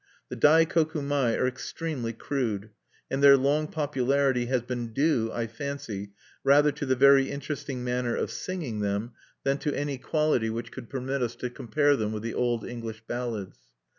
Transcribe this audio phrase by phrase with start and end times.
[0.29, 2.71] The Daikoku mai are extremely crude;
[3.11, 8.15] and their long popularity has been due, I fancy, rather to the very interesting manner
[8.15, 9.11] of singing them
[9.43, 13.03] than to any quality which could permit us to compare them with the old English
[13.07, 13.59] ballads.